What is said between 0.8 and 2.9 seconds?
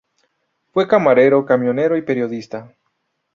camarero, camionero y periodista.